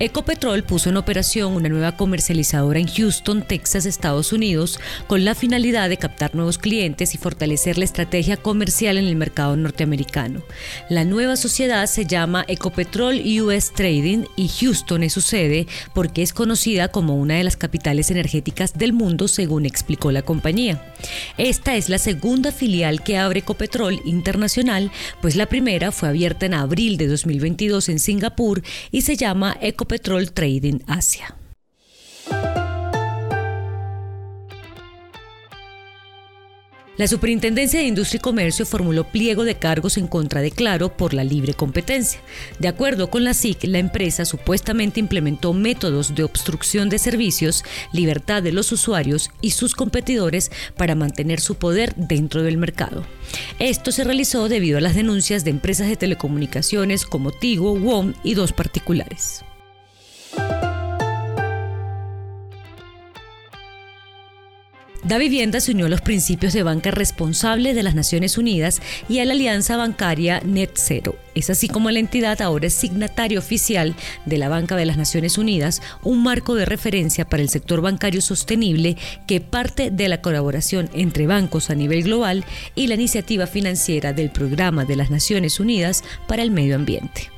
[0.00, 4.78] Ecopetrol puso en operación una nueva comercializadora en Houston, Texas, Estados Unidos,
[5.08, 9.56] con la finalidad de captar nuevos clientes y fortalecer la estrategia comercial en el mercado
[9.56, 10.42] norteamericano.
[10.88, 16.32] La nueva sociedad se llama Ecopetrol US Trading y Houston es su sede porque es
[16.32, 20.80] conocida como una de las capitales energéticas del mundo, según explicó la compañía.
[21.38, 26.54] Esta es la segunda filial que abre Ecopetrol Internacional, pues la primera fue abierta en
[26.54, 28.62] abril de 2022 en Singapur
[28.92, 31.34] y se llama Ecopetrol Petrol Trading Asia.
[36.98, 41.14] La Superintendencia de Industria y Comercio formuló pliego de cargos en contra de Claro por
[41.14, 42.20] la libre competencia.
[42.58, 48.42] De acuerdo con la SIC, la empresa supuestamente implementó métodos de obstrucción de servicios, libertad
[48.42, 53.06] de los usuarios y sus competidores para mantener su poder dentro del mercado.
[53.58, 58.34] Esto se realizó debido a las denuncias de empresas de telecomunicaciones como Tigo, WOM y
[58.34, 59.44] dos particulares.
[65.08, 69.20] Da Vivienda se unió a los principios de banca responsable de las Naciones Unidas y
[69.20, 71.16] a la alianza bancaria Net Zero.
[71.34, 75.38] Es así como la entidad ahora es signatario oficial de la Banca de las Naciones
[75.38, 80.90] Unidas, un marco de referencia para el sector bancario sostenible que parte de la colaboración
[80.92, 82.44] entre bancos a nivel global
[82.74, 87.37] y la iniciativa financiera del Programa de las Naciones Unidas para el Medio Ambiente.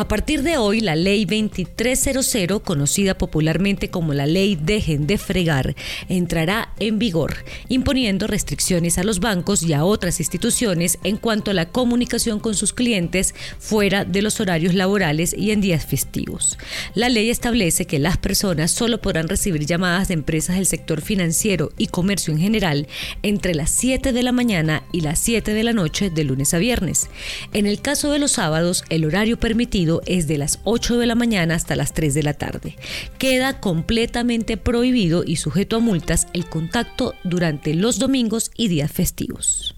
[0.00, 5.74] A partir de hoy, la Ley 2300, conocida popularmente como la Ley Dejen de Fregar,
[6.08, 7.34] entrará en vigor,
[7.68, 12.54] imponiendo restricciones a los bancos y a otras instituciones en cuanto a la comunicación con
[12.54, 16.58] sus clientes fuera de los horarios laborales y en días festivos.
[16.94, 21.72] La ley establece que las personas solo podrán recibir llamadas de empresas del sector financiero
[21.76, 22.86] y comercio en general
[23.24, 26.58] entre las 7 de la mañana y las 7 de la noche de lunes a
[26.58, 27.10] viernes.
[27.52, 31.14] En el caso de los sábados, el horario permitido es de las 8 de la
[31.14, 32.76] mañana hasta las 3 de la tarde.
[33.18, 39.77] Queda completamente prohibido y sujeto a multas el contacto durante los domingos y días festivos.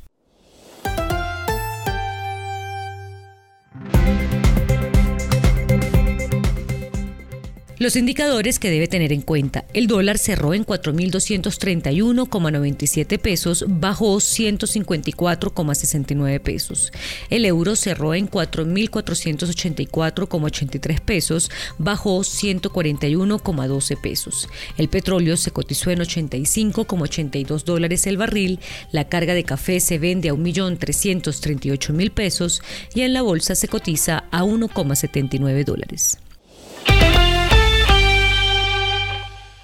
[7.80, 9.64] Los indicadores que debe tener en cuenta.
[9.72, 16.92] El dólar cerró en 4.231,97 pesos, bajó 154,69 pesos.
[17.30, 24.50] El euro cerró en 4.484,83 pesos, bajó 141,12 pesos.
[24.76, 28.60] El petróleo se cotizó en 85,82 dólares el barril,
[28.92, 32.60] la carga de café se vende a 1.338.000 pesos
[32.94, 36.18] y en la bolsa se cotiza a 1,79 dólares.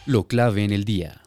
[0.06, 1.20] Lo clave en el día.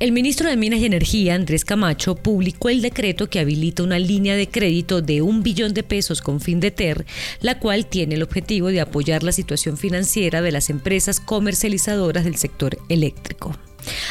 [0.00, 4.36] El ministro de Minas y Energía, Andrés Camacho, publicó el decreto que habilita una línea
[4.36, 7.04] de crédito de un billón de pesos con fin de TER,
[7.40, 12.36] la cual tiene el objetivo de apoyar la situación financiera de las empresas comercializadoras del
[12.36, 13.56] sector eléctrico.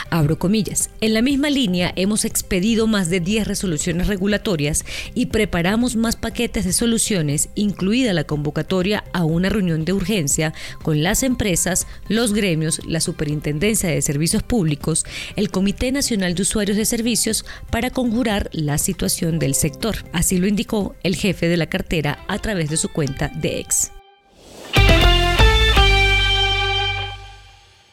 [0.10, 0.90] Abro comillas.
[1.02, 6.66] En la misma línea hemos expedido más de 10 resoluciones regulatorias y preparamos más paquetes
[6.66, 12.82] de soluciones, incluida la convocatoria a una reunión de urgencia con las empresas, los gremios,
[12.86, 15.06] la Superintendencia de Servicios Públicos,
[15.36, 19.98] el Comité Nacional de Usuarios de Servicios para conjurar la situación del sector.
[20.14, 23.92] Así lo indicó el jefe de la cartera a través de su cuenta de ex.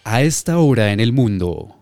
[0.06, 1.76] A esta hora en el mundo.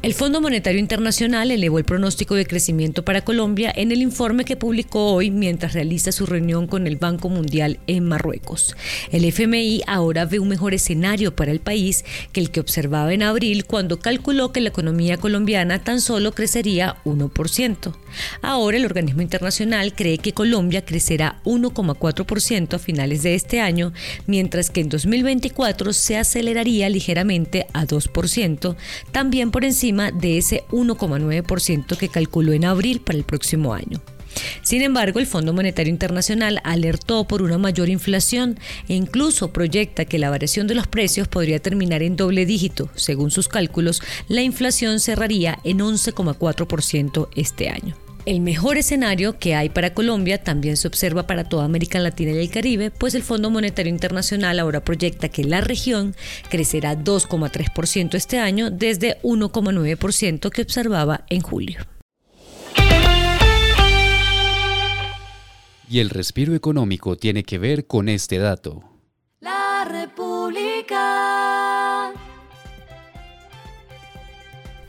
[0.00, 4.56] El Fondo Monetario Internacional elevó el pronóstico de crecimiento para Colombia en el informe que
[4.56, 8.74] publicó hoy mientras realiza su reunión con el Banco Mundial en Marruecos.
[9.12, 13.22] El FMI ahora ve un mejor escenario para el país que el que observaba en
[13.22, 17.94] abril cuando calculó que la economía colombiana tan solo crecería 1%.
[18.42, 23.92] Ahora el organismo internacional cree que Colombia crecerá 1,4% a finales de este año,
[24.26, 28.76] mientras que en 2024 se aceleraría ligeramente a 2%,
[29.12, 34.00] también por encima de ese 1,9% que calculó en abril para el próximo año.
[34.62, 38.58] Sin embargo, el Fondo Monetario Internacional alertó por una mayor inflación
[38.88, 42.88] e incluso proyecta que la variación de los precios podría terminar en doble dígito.
[42.94, 48.03] Según sus cálculos, la inflación cerraría en 11,4% este año.
[48.26, 52.38] El mejor escenario que hay para Colombia también se observa para toda América Latina y
[52.38, 56.14] el Caribe, pues el Fondo Monetario Internacional ahora proyecta que la región
[56.48, 61.80] crecerá 2,3% este año desde 1,9% que observaba en julio.
[65.90, 68.93] Y el respiro económico tiene que ver con este dato.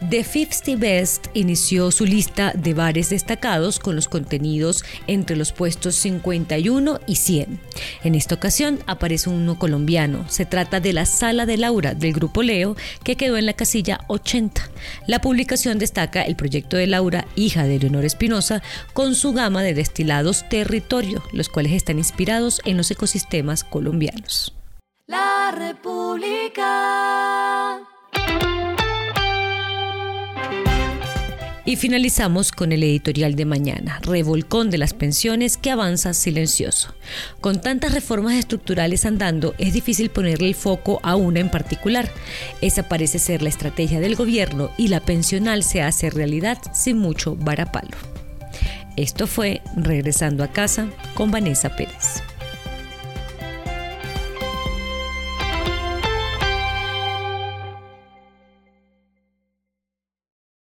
[0.10, 5.96] The 50 Best inició su lista de bares destacados con los contenidos entre los puestos
[5.96, 7.60] 51 y 100.
[8.04, 10.26] En esta ocasión aparece uno colombiano.
[10.30, 14.02] Se trata de la Sala de Laura del Grupo Leo, que quedó en la casilla
[14.08, 14.70] 80.
[15.08, 18.62] La publicación destaca el proyecto de Laura, hija de Leonor Espinosa,
[18.94, 24.54] con su gama de destilados Territorio, los cuales están inspirados en los ecosistemas colombianos.
[25.08, 26.66] La República.
[31.68, 36.94] Y finalizamos con el editorial de mañana, Revolcón de las pensiones que avanza silencioso.
[37.42, 42.08] Con tantas reformas estructurales andando, es difícil ponerle el foco a una en particular.
[42.62, 47.36] Esa parece ser la estrategia del gobierno y la pensional se hace realidad sin mucho
[47.36, 47.98] varapalo.
[48.96, 52.25] Esto fue Regresando a casa con Vanessa Pérez.